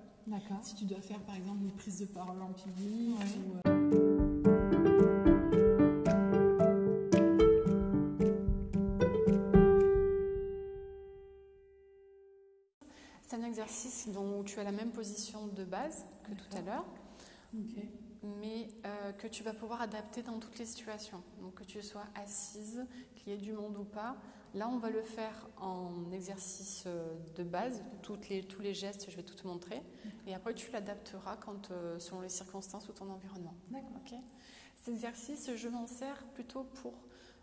Si 0.63 0.73
tu 0.73 0.85
dois 0.85 1.01
faire 1.01 1.19
par 1.19 1.35
exemple 1.35 1.61
une 1.61 1.71
prise 1.71 1.99
de 1.99 2.05
parole 2.07 2.41
en 2.41 2.51
public. 2.51 3.15
Euh, 3.21 3.75
C'est 13.21 13.35
un 13.35 13.43
exercice 13.43 14.07
dont 14.09 14.43
tu 14.43 14.59
as 14.59 14.63
la 14.63 14.71
même 14.71 14.91
position 14.91 15.45
de 15.47 15.63
base 15.63 16.05
que 16.23 16.31
tout 16.31 16.57
à 16.57 16.61
l'heure, 16.61 16.85
mais 18.23 18.69
euh, 18.85 19.11
que 19.13 19.27
tu 19.27 19.43
vas 19.43 19.53
pouvoir 19.53 19.81
adapter 19.81 20.23
dans 20.23 20.39
toutes 20.39 20.57
les 20.57 20.65
situations. 20.65 21.21
Donc 21.41 21.53
que 21.53 21.63
tu 21.63 21.83
sois 21.83 22.05
assise, 22.15 22.83
qu'il 23.15 23.31
y 23.31 23.35
ait 23.35 23.39
du 23.39 23.53
monde 23.53 23.77
ou 23.77 23.83
pas, 23.83 24.17
Là, 24.55 24.69
on 24.69 24.77
va 24.77 24.89
le 24.89 25.01
faire 25.01 25.49
en 25.57 25.91
exercice 26.13 26.85
euh, 26.87 27.13
de 27.35 27.43
base, 27.43 27.83
toutes 28.01 28.29
les, 28.29 28.41
tous 28.41 28.61
les 28.61 28.73
gestes, 28.73 29.11
je 29.11 29.15
vais 29.17 29.23
tout 29.23 29.35
te 29.35 29.45
montrer. 29.45 29.81
Et 30.27 30.33
après, 30.33 30.53
tu 30.53 30.71
l'adapteras 30.71 31.35
quand, 31.35 31.71
euh, 31.71 31.99
selon 31.99 32.21
les 32.21 32.29
circonstances 32.29 32.87
ou 32.87 32.93
ton 32.93 33.09
environnement. 33.09 33.53
D'accord. 33.69 33.97
Ok 33.97 34.17
Cet 34.77 34.93
exercice, 34.93 35.53
je 35.53 35.67
m'en 35.67 35.87
sers 35.87 36.23
plutôt 36.33 36.63
pour 36.63 36.93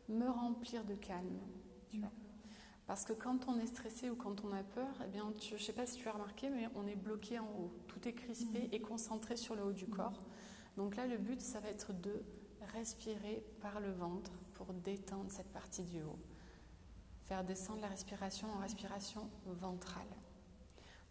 me 0.09 0.27
remplir 0.27 0.85
de 0.85 0.95
calme. 0.95 1.39
Tu 1.91 1.99
vois 1.99 2.11
parce 2.87 3.05
que 3.05 3.13
quand 3.13 3.49
on 3.49 3.59
est 3.59 3.67
stressé 3.67 4.11
ou 4.11 4.17
quand 4.17 4.45
on 4.45 4.53
a 4.53 4.63
peur, 4.63 4.93
eh 5.05 5.09
bien, 5.09 5.33
je 5.41 5.55
ne 5.55 5.59
sais 5.59 5.73
pas 5.73 5.87
si 5.87 5.99
tu 5.99 6.09
as 6.09 6.13
remarqué, 6.13 6.51
mais 6.51 6.69
on 6.75 6.87
est 6.87 6.97
bloqué 6.97 7.39
en 7.39 7.47
haut. 7.47 7.73
Tout 7.87 8.07
est 8.09 8.13
crispé 8.13 8.69
et 8.73 8.81
concentré 8.81 9.37
sur 9.37 9.55
le 9.55 9.63
haut 9.63 9.73
du 9.73 9.87
corps. 9.87 10.19
Donc 10.77 10.97
là, 10.97 11.07
le 11.07 11.17
but, 11.17 11.41
ça 11.41 11.61
va 11.61 11.69
être 11.69 11.93
de 11.93 12.23
respirer 12.75 13.45
par 13.61 13.81
le 13.81 13.93
ventre 13.93 14.33
pour 14.55 14.75
détendre 14.75 15.31
cette 15.31 15.53
partie 15.53 15.85
du 15.85 16.03
haut. 16.03 16.19
Faire 17.23 17.45
descendre 17.45 17.81
la 17.81 17.89
respiration 17.89 18.49
en 18.53 18.59
respiration 18.59 19.29
ventrale. 19.47 20.07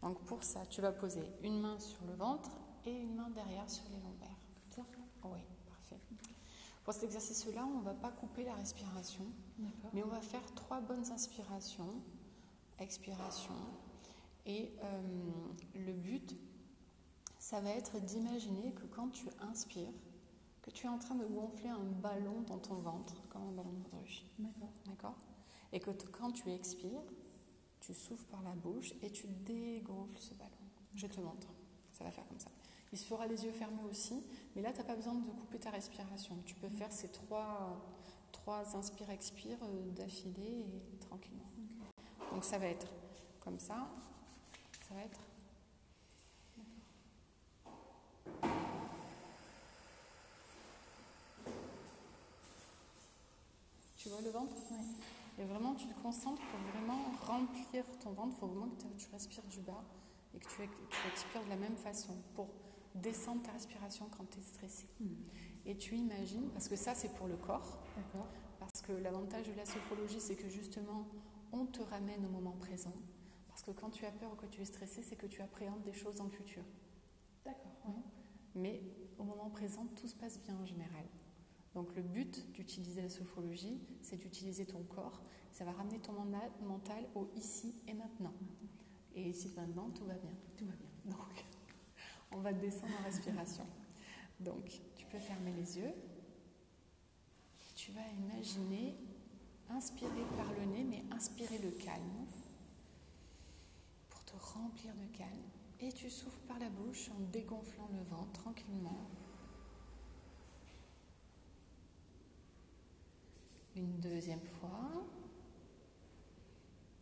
Donc 0.01 0.19
pour 0.25 0.43
ça, 0.43 0.65
tu 0.67 0.81
vas 0.81 0.91
poser 0.91 1.31
une 1.43 1.61
main 1.61 1.79
sur 1.79 2.03
le 2.05 2.13
ventre 2.13 2.49
et 2.85 2.91
une 2.91 3.15
main 3.15 3.29
derrière 3.29 3.69
sur 3.69 3.85
les 3.89 3.99
lombaires. 3.99 4.29
Comme 4.75 4.85
ça 4.85 5.01
Oui, 5.23 5.39
parfait. 5.67 5.99
Pour 6.83 6.93
cet 6.93 7.03
exercice-là, 7.03 7.65
on 7.65 7.79
ne 7.79 7.83
va 7.83 7.93
pas 7.93 8.11
couper 8.11 8.43
la 8.43 8.55
respiration, 8.55 9.25
mais 9.93 10.03
on 10.03 10.07
va 10.07 10.21
faire 10.21 10.43
trois 10.55 10.81
bonnes 10.81 11.11
inspirations, 11.11 12.01
expiration. 12.79 13.53
Et 14.47 14.71
euh, 14.83 15.01
le 15.75 15.93
but, 15.93 16.35
ça 17.37 17.61
va 17.61 17.69
être 17.69 17.99
d'imaginer 17.99 18.73
que 18.73 18.85
quand 18.87 19.09
tu 19.09 19.27
inspires, 19.41 19.93
que 20.63 20.71
tu 20.71 20.87
es 20.87 20.89
en 20.89 20.97
train 20.97 21.15
de 21.15 21.25
gonfler 21.25 21.69
un 21.69 21.83
ballon 21.83 22.41
dans 22.47 22.57
ton 22.57 22.75
ventre, 22.75 23.15
comme 23.29 23.43
un 23.43 23.51
ballon 23.51 23.73
de 23.73 23.83
baudruche. 23.83 24.25
D'accord? 24.87 25.15
Et 25.73 25.79
que 25.79 25.91
quand 26.11 26.31
tu 26.31 26.49
expires, 26.51 27.03
tu 27.79 27.93
souffles 27.93 28.25
par 28.25 28.41
la 28.43 28.55
bouche 28.55 28.93
et 29.01 29.09
tu 29.09 29.27
dégonfles 29.27 30.19
ce 30.19 30.33
ballon. 30.33 30.51
Je 30.95 31.07
te 31.07 31.19
montre. 31.19 31.47
Ça 31.93 32.03
va 32.03 32.11
faire 32.11 32.27
comme 32.27 32.39
ça. 32.39 32.49
Il 32.91 32.97
se 32.97 33.05
fera 33.05 33.25
les 33.25 33.45
yeux 33.45 33.51
fermés 33.51 33.83
aussi, 33.89 34.21
mais 34.55 34.61
là, 34.61 34.71
tu 34.73 34.79
n'as 34.79 34.83
pas 34.83 34.95
besoin 34.95 35.13
de 35.13 35.25
couper 35.25 35.59
ta 35.59 35.69
respiration. 35.69 36.37
Tu 36.45 36.55
peux 36.55 36.67
faire 36.67 36.91
ces 36.91 37.07
trois, 37.07 37.81
trois 38.31 38.75
inspire-expire 38.75 39.57
euh, 39.63 39.91
d'affilée 39.91 40.65
et 40.67 40.97
tranquillement. 40.99 41.49
Donc 42.31 42.43
ça 42.43 42.57
va 42.57 42.67
être 42.67 42.87
comme 43.39 43.59
ça. 43.59 43.87
Ça 44.87 44.95
va 44.95 45.01
être 45.01 45.21
Tu 53.97 54.09
vois 54.09 54.21
le 54.21 54.31
ventre? 54.31 54.55
Et 55.37 55.45
vraiment, 55.45 55.73
tu 55.75 55.87
te 55.87 55.99
concentres 56.01 56.41
pour 56.41 56.59
vraiment 56.73 56.99
remplir 57.25 57.85
ton 58.03 58.11
ventre. 58.11 58.33
Il 58.35 58.39
faut 58.39 58.47
vraiment 58.47 58.69
que 58.69 58.83
tu 58.97 59.07
respires 59.11 59.45
du 59.47 59.59
bas 59.59 59.83
et 60.33 60.39
que 60.39 60.45
tu, 60.45 60.61
expires 61.11 61.43
de 61.43 61.49
la 61.49 61.55
même 61.55 61.77
façon 61.77 62.15
pour 62.35 62.47
descendre 62.95 63.41
ta 63.43 63.51
respiration 63.51 64.07
quand 64.17 64.29
tu 64.29 64.39
es 64.39 64.43
stressé. 64.43 64.87
Hmm. 64.99 65.15
Et 65.65 65.77
tu 65.77 65.95
imagines, 65.95 66.49
parce 66.53 66.67
que 66.67 66.75
ça 66.75 66.95
c'est 66.95 67.13
pour 67.15 67.27
le 67.27 67.37
corps, 67.37 67.79
parce 68.59 68.81
que 68.81 68.93
l'avantage 68.93 69.47
de 69.47 69.53
la 69.53 69.65
sophrologie 69.65 70.19
c'est 70.19 70.35
que 70.35 70.49
justement 70.49 71.05
on 71.51 71.65
te 71.65 71.81
ramène 71.83 72.25
au 72.25 72.29
moment 72.29 72.55
présent. 72.59 72.93
Parce 73.49 73.61
que 73.61 73.71
quand 73.71 73.89
tu 73.89 74.05
as 74.05 74.11
peur 74.11 74.31
ou 74.31 74.35
que 74.35 74.45
tu 74.47 74.61
es 74.61 74.65
stressé, 74.65 75.03
c'est 75.03 75.15
que 75.15 75.27
tu 75.27 75.41
appréhendes 75.41 75.83
des 75.83 75.93
choses 75.93 76.15
dans 76.15 76.23
le 76.23 76.31
futur. 76.31 76.63
D'accord. 77.45 77.71
Mais 78.55 78.81
au 79.17 79.23
moment 79.23 79.49
présent, 79.49 79.85
tout 79.95 80.07
se 80.07 80.15
passe 80.15 80.39
bien 80.39 80.55
en 80.55 80.65
général. 80.65 81.03
Donc 81.73 81.95
le 81.95 82.01
but 82.01 82.51
d'utiliser 82.51 83.01
la 83.01 83.09
sophrologie, 83.09 83.79
c'est 84.01 84.17
d'utiliser 84.17 84.65
ton 84.65 84.83
corps. 84.83 85.21
Ça 85.51 85.65
va 85.65 85.71
ramener 85.71 85.99
ton 85.99 86.13
mental 86.13 87.07
au 87.15 87.29
ici 87.35 87.73
et 87.87 87.93
maintenant. 87.93 88.33
Et 89.15 89.29
ici 89.29 89.49
et 89.53 89.59
maintenant, 89.59 89.89
tout 89.89 90.05
va 90.05 90.13
bien. 90.13 90.31
Tout 90.57 90.65
va 90.65 90.73
bien. 90.73 90.89
Donc, 91.05 91.45
on 92.31 92.37
va 92.37 92.53
descendre 92.53 92.93
en 93.01 93.03
respiration. 93.03 93.65
Donc, 94.39 94.79
tu 94.95 95.05
peux 95.07 95.19
fermer 95.19 95.51
les 95.53 95.77
yeux. 95.77 95.91
Tu 97.75 97.91
vas 97.91 98.07
imaginer 98.19 98.95
inspirer 99.69 100.25
par 100.37 100.51
le 100.53 100.65
nez, 100.65 100.83
mais 100.83 101.03
inspirer 101.15 101.57
le 101.57 101.71
calme 101.71 102.25
pour 104.09 104.23
te 104.23 104.35
remplir 104.37 104.93
de 104.95 105.17
calme. 105.17 105.29
Et 105.79 105.91
tu 105.91 106.09
souffles 106.09 106.45
par 106.47 106.59
la 106.59 106.69
bouche 106.69 107.09
en 107.09 107.19
dégonflant 107.31 107.89
le 107.93 108.03
ventre 108.03 108.31
tranquillement. 108.33 109.09
Une 113.75 113.99
deuxième 113.99 114.45
fois. 114.59 115.05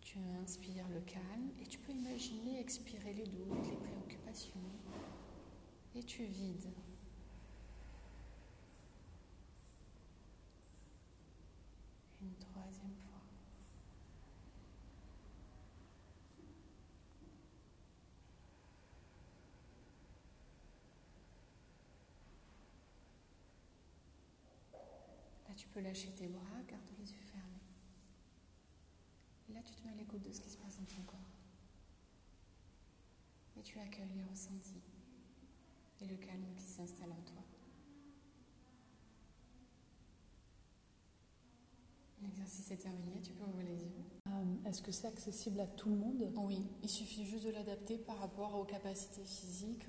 Tu 0.01 0.17
inspires 0.41 0.87
le 0.89 1.01
calme 1.01 1.51
et 1.61 1.65
tu 1.65 1.79
peux 1.79 1.91
imaginer 1.91 2.59
expirer 2.59 3.13
les 3.13 3.25
doutes, 3.25 3.67
les 3.69 3.77
préoccupations. 3.77 4.59
Et 5.95 6.03
tu 6.03 6.25
vides. 6.25 6.69
Une 12.21 12.35
troisième 12.35 12.95
fois. 12.95 13.19
Là, 24.73 25.47
tu 25.59 25.67
peux 25.67 25.81
lâcher 25.81 26.07
tes 26.11 26.29
bras, 26.29 26.63
garde 26.69 26.89
les 26.97 27.11
yeux 27.11 27.21
fermés. 27.21 27.59
Et 29.49 29.53
là, 29.53 29.59
tu 29.61 29.73
te 29.73 29.85
mets 29.85 29.91
à 29.91 29.95
l'écoute 29.95 30.21
de 30.21 30.31
ce 30.31 30.39
qui 30.39 30.49
se 30.49 30.57
passe 30.57 30.77
dans 30.77 30.85
ton 30.85 31.01
corps. 31.01 31.19
Et 33.57 33.61
tu 33.61 33.77
accueilles 33.77 34.13
les 34.15 34.23
ressentis 34.23 34.81
et 35.99 36.05
le 36.05 36.15
calme 36.15 36.45
qui 36.55 36.63
s'installe 36.65 37.11
en 37.11 37.21
toi. 37.23 37.43
L'exercice 42.21 42.71
est 42.71 42.77
terminé, 42.77 43.19
tu 43.21 43.33
peux 43.33 43.43
ouvrir 43.43 43.65
les 43.65 43.83
yeux. 43.83 43.91
Euh, 44.27 44.69
est-ce 44.69 44.81
que 44.81 44.91
c'est 44.91 45.07
accessible 45.07 45.59
à 45.59 45.67
tout 45.67 45.89
le 45.89 45.95
monde? 45.95 46.31
Oui, 46.37 46.67
il 46.83 46.89
suffit 46.89 47.25
juste 47.25 47.45
de 47.45 47.51
l'adapter 47.51 47.97
par 47.97 48.17
rapport 48.19 48.55
aux 48.55 48.65
capacités 48.65 49.25
physiques. 49.25 49.85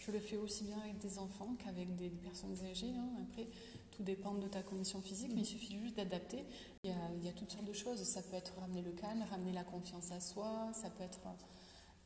Je 0.00 0.10
le 0.10 0.20
fais 0.20 0.36
aussi 0.36 0.64
bien 0.64 0.78
avec 0.80 0.98
des 0.98 1.18
enfants 1.18 1.54
qu'avec 1.58 1.94
des 1.96 2.10
personnes 2.10 2.58
âgées. 2.64 2.94
Hein. 2.94 3.08
Après, 3.22 3.48
tout 3.96 4.02
dépend 4.02 4.34
de 4.34 4.48
ta 4.48 4.62
condition 4.62 5.00
physique, 5.00 5.30
mais 5.34 5.42
il 5.42 5.46
suffit 5.46 5.78
juste 5.78 5.96
d'adapter. 5.96 6.44
Il, 6.82 6.90
y 7.22 7.28
a 7.28 7.32
toutes 7.32 7.50
sortes 7.50 7.64
de 7.64 7.72
choses. 7.72 8.02
Ça 8.02 8.22
peut 8.22 8.36
être 8.36 8.54
ramener 8.60 8.82
le 8.82 8.92
calme, 8.92 9.24
ramener 9.30 9.52
la 9.52 9.64
confiance 9.64 10.10
à 10.12 10.20
soi, 10.20 10.70
ça 10.72 10.90
peut 10.90 11.04
être 11.04 11.20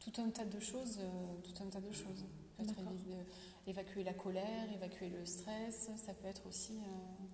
tout 0.01 0.13
un 0.21 0.31
tas 0.31 0.45
de 0.45 0.61
choses. 0.61 0.99
Euh, 1.01 1.35
tout 1.43 1.63
un 1.63 1.69
tas 1.69 1.81
de 1.81 1.93
choses. 1.93 2.25
Ça 2.59 2.73
peut 2.73 2.83
être 2.83 3.27
évacuer 3.67 4.05
la 4.05 4.15
colère, 4.15 4.73
évacuer 4.75 5.09
le 5.09 5.25
stress. 5.25 5.91
Ça 5.97 6.15
peut 6.15 6.27
être 6.27 6.47
aussi. 6.47 6.75
Euh, 6.75 7.25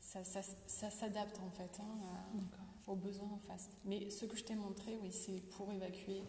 ça, 0.00 0.22
ça, 0.24 0.90
s'adapte 0.90 1.40
en 1.40 1.50
fait 1.50 1.80
hein, 1.80 2.40
aux 2.86 2.94
besoins 2.94 3.30
en 3.32 3.38
face. 3.38 3.68
Mais 3.84 4.08
ce 4.10 4.24
que 4.24 4.36
je 4.36 4.44
t'ai 4.44 4.54
montré, 4.54 4.96
oui, 5.02 5.10
c'est 5.10 5.40
pour 5.50 5.72
évacuer 5.72 6.22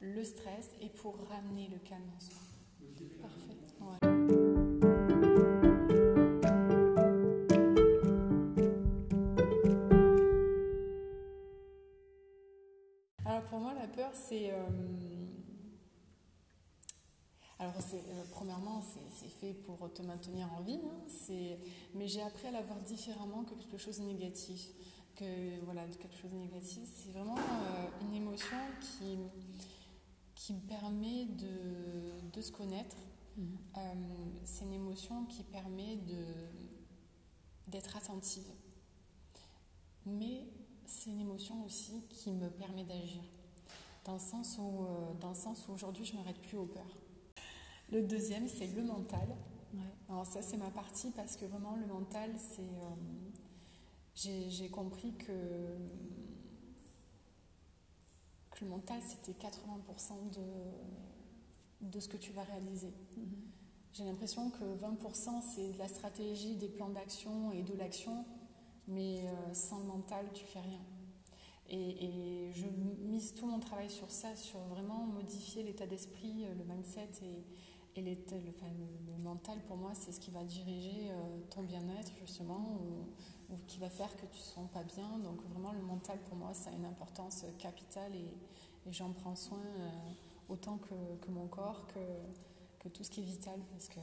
le 0.00 0.22
stress 0.22 0.70
et 0.80 0.88
pour 0.88 1.18
ramener 1.28 1.68
le 1.68 1.78
calme 1.78 2.08
en 2.16 2.20
soi. 2.20 2.38
Parfait. 3.20 3.53
C'est... 14.14 14.50
Euh, 14.52 14.66
alors, 17.58 17.74
euh, 17.94 18.24
premièrement, 18.32 18.82
c'est 18.82 19.28
fait 19.28 19.54
pour 19.54 19.92
te 19.92 20.02
maintenir 20.02 20.52
en 20.52 20.62
vie, 20.62 20.80
hein, 20.84 21.56
mais 21.94 22.08
j'ai 22.08 22.22
appris 22.22 22.48
à 22.48 22.50
la 22.50 22.62
voir 22.62 22.78
différemment 22.80 23.44
que 23.44 23.54
quelque 23.54 23.78
chose 23.78 24.00
de 24.00 24.04
négatif. 24.04 24.68
Que, 25.14 25.60
voilà, 25.64 25.86
quelque 25.86 26.16
chose 26.16 26.32
de 26.32 26.36
négatif, 26.36 26.88
c'est 26.92 27.10
vraiment 27.12 27.38
euh, 27.38 27.86
une 28.02 28.14
émotion 28.14 28.56
qui, 28.80 29.16
qui 30.34 30.54
permet 30.54 31.26
de, 31.26 32.28
de 32.32 32.40
se 32.40 32.50
connaître. 32.50 32.96
Mm-hmm. 33.38 33.44
Euh, 33.78 33.94
c'est 34.44 34.64
une 34.64 34.72
émotion 34.72 35.24
qui 35.26 35.44
permet 35.44 35.98
d'être 37.68 37.96
attentive. 37.96 38.50
Mais 40.04 40.48
c'est 40.84 41.10
une 41.10 41.20
émotion 41.20 41.64
aussi 41.64 42.02
qui 42.10 42.32
me 42.32 42.50
permet 42.50 42.84
d'agir. 42.84 43.22
Dans 44.04 44.14
le 44.14 44.18
sens 44.18 44.58
où, 44.58 44.86
sens 45.34 45.66
où 45.68 45.72
aujourd'hui, 45.72 46.04
je 46.04 46.12
ne 46.12 46.18
m'arrête 46.18 46.40
plus 46.42 46.58
aux 46.58 46.66
peurs. 46.66 46.98
Le 47.90 48.02
deuxième, 48.02 48.48
c'est 48.48 48.66
le 48.66 48.82
mental. 48.82 49.28
Alors 50.08 50.26
ça, 50.26 50.42
c'est 50.42 50.56
ma 50.56 50.70
partie 50.70 51.10
parce 51.10 51.36
que 51.36 51.44
vraiment, 51.46 51.76
le 51.76 51.86
mental, 51.86 52.30
c'est... 52.38 52.62
Euh, 52.62 52.94
j'ai 54.14 54.68
compris 54.68 55.12
que, 55.14 55.32
que 58.50 58.64
le 58.64 58.70
mental, 58.70 59.00
c'était 59.02 59.32
80% 59.32 60.30
de, 60.34 61.88
de 61.88 62.00
ce 62.00 62.08
que 62.08 62.16
tu 62.16 62.32
vas 62.32 62.42
réaliser. 62.42 62.92
Mhm. 63.16 63.44
J'ai 63.92 64.04
l'impression 64.04 64.50
que 64.50 64.64
20%, 64.64 65.42
c'est 65.54 65.72
de 65.72 65.78
la 65.78 65.88
stratégie, 65.88 66.56
des 66.56 66.68
plans 66.68 66.90
d'action 66.90 67.52
et 67.52 67.62
de 67.62 67.74
l'action, 67.74 68.24
mais 68.88 69.24
euh, 69.24 69.54
sans 69.54 69.78
le 69.78 69.84
mental, 69.84 70.26
tu 70.34 70.44
fais 70.44 70.60
rien. 70.60 70.80
Et, 71.70 72.50
je 72.52 72.66
mise 73.06 73.34
tout 73.34 73.46
mon 73.46 73.58
travail 73.58 73.90
sur 73.90 74.10
ça, 74.10 74.36
sur 74.36 74.60
vraiment 74.60 75.06
modifier 75.06 75.62
l'état 75.62 75.86
d'esprit, 75.86 76.44
euh, 76.44 76.54
le 76.54 76.64
mindset 76.64 77.08
et, 77.22 77.98
et 77.98 78.02
le, 78.02 78.10
le, 78.10 79.22
mental. 79.22 79.58
Pour 79.66 79.76
moi, 79.76 79.92
c'est 79.94 80.12
ce 80.12 80.20
qui 80.20 80.30
va 80.30 80.44
diriger 80.44 81.10
euh, 81.10 81.40
ton 81.50 81.62
bien-être, 81.62 82.12
justement, 82.20 82.78
ou, 82.80 83.56
qui 83.66 83.78
va 83.78 83.88
faire 83.88 84.14
que 84.16 84.26
tu 84.26 84.38
ne 84.38 84.44
sens 84.44 84.70
pas 84.72 84.82
bien. 84.82 85.18
Donc, 85.18 85.42
vraiment, 85.50 85.72
le 85.72 85.82
mental, 85.82 86.18
pour 86.28 86.36
moi, 86.36 86.52
ça 86.54 86.70
a 86.70 86.72
une 86.72 86.84
importance 86.84 87.44
capitale 87.58 88.14
et, 88.14 88.28
j'en 88.90 89.12
prends 89.12 89.34
soin 89.34 89.62
euh, 89.78 89.88
autant 90.50 90.78
que, 90.78 91.30
mon 91.30 91.46
corps, 91.46 91.86
que, 91.88 92.00
que, 92.78 92.88
tout 92.90 93.02
ce 93.02 93.10
qui 93.10 93.20
est 93.20 93.24
vital, 93.24 93.58
parce 93.70 93.88
que 93.88 94.00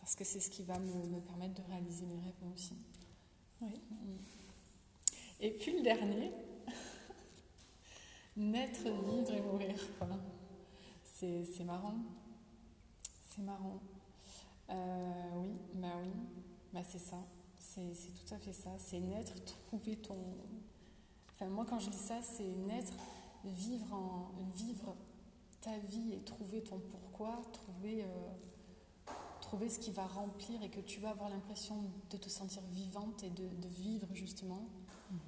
parce 0.00 0.16
que 0.16 0.24
c'est 0.24 0.40
ce 0.40 0.50
qui 0.50 0.62
va 0.64 0.78
me, 0.78 1.06
me, 1.08 1.20
permettre 1.20 1.62
de 1.62 1.66
réaliser 1.66 2.04
mes 2.04 2.20
rêves 2.20 2.52
aussi. 2.54 2.76
Oui. 3.62 3.80
Mm. 3.90 4.16
Et 5.40 5.50
puis 5.50 5.72
le 5.76 5.82
dernier, 5.82 6.30
Naître, 8.36 8.82
vivre 8.82 9.32
et 9.32 9.40
mourir. 9.40 9.76
C'est 11.04 11.64
marrant. 11.64 11.94
C'est 13.30 13.42
marrant. 13.42 13.80
Euh, 14.70 15.30
oui, 15.36 15.52
bah 15.74 15.92
oui, 16.02 16.10
bah 16.72 16.82
c'est 16.82 16.98
ça. 16.98 17.18
C'est 17.60 17.92
tout 18.14 18.34
à 18.34 18.38
fait 18.38 18.52
ça. 18.52 18.70
C'est 18.78 18.98
naître, 18.98 19.34
trouver 19.44 19.96
ton. 19.96 20.18
Enfin, 21.30 21.46
moi, 21.46 21.64
quand 21.68 21.78
je 21.78 21.90
dis 21.90 21.96
ça, 21.96 22.22
c'est 22.22 22.56
naître, 22.66 22.94
vivre, 23.44 24.30
vivre 24.56 24.96
ta 25.60 25.78
vie 25.78 26.14
et 26.14 26.20
trouver 26.20 26.62
ton 26.62 26.78
pourquoi, 26.78 27.40
trouver, 27.52 28.04
euh, 28.04 29.12
trouver 29.40 29.70
ce 29.70 29.78
qui 29.78 29.92
va 29.92 30.06
remplir 30.06 30.60
et 30.62 30.70
que 30.70 30.80
tu 30.80 30.98
vas 31.00 31.10
avoir 31.10 31.30
l'impression 31.30 31.84
de 32.10 32.16
te 32.16 32.28
sentir 32.28 32.62
vivante 32.72 33.22
et 33.22 33.30
de 33.30 33.68
vivre 33.68 34.08
justement. 34.12 34.68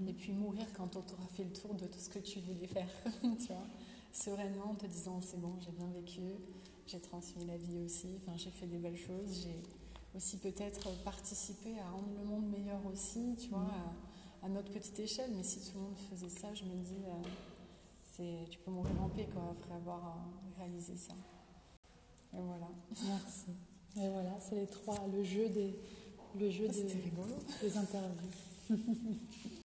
Et 0.07 0.13
puis 0.13 0.33
mourir 0.33 0.67
quand 0.77 0.97
on 0.97 1.01
t'aura 1.01 1.27
fait 1.35 1.45
le 1.45 1.53
tour 1.53 1.75
de 1.75 1.87
tout 1.87 1.99
ce 1.99 2.09
que 2.09 2.19
tu 2.19 2.41
voulais 2.41 2.67
faire, 2.67 2.89
tu 3.21 3.47
vois, 3.49 3.67
sereinement 4.13 4.71
en 4.71 4.75
te 4.75 4.87
disant 4.87 5.21
c'est 5.21 5.41
bon, 5.41 5.55
j'ai 5.61 5.73
bien 5.73 5.89
vécu, 5.95 6.21
j'ai 6.87 7.01
transmis 7.01 7.45
la 7.47 7.57
vie 7.57 7.79
aussi, 7.85 8.09
enfin, 8.19 8.37
j'ai 8.37 8.51
fait 8.51 8.67
des 8.67 8.79
belles 8.79 8.97
choses, 8.97 9.43
j'ai 9.43 9.57
aussi 10.17 10.39
peut-être 10.39 10.89
participé 11.03 11.79
à 11.79 11.91
rendre 11.91 12.09
le 12.19 12.25
monde 12.25 12.49
meilleur 12.51 12.81
aussi, 12.87 13.37
tu 13.39 13.49
vois, 13.49 13.61
mm. 13.61 14.45
à, 14.45 14.49
notre 14.49 14.73
petite 14.73 14.99
échelle. 14.99 15.31
Mais 15.37 15.43
si 15.43 15.61
tout 15.61 15.77
le 15.77 15.83
monde 15.83 15.97
faisait 16.11 16.29
ça, 16.29 16.55
je 16.55 16.65
me 16.65 16.75
dis, 16.77 17.03
euh, 17.07 17.29
c'est, 18.03 18.49
tu 18.51 18.59
peux 18.59 18.71
mourir 18.71 19.03
en 19.03 19.09
paix 19.09 19.29
quoi, 19.33 19.51
après 19.51 19.75
avoir 19.75 20.07
euh, 20.07 20.59
réalisé 20.59 20.97
ça. 20.97 21.15
Et 22.33 22.41
voilà. 22.41 22.69
Merci. 23.05 23.51
Et 23.97 24.09
voilà, 24.09 24.39
c'est 24.41 24.57
les 24.57 24.67
trois, 24.67 25.07
le 25.09 25.23
jeu 25.23 25.49
des, 25.49 25.75
le 26.39 26.51
jeu 26.51 26.67
oh, 26.69 26.73
des, 26.73 27.69
des 27.69 27.77
interviews. 27.77 28.31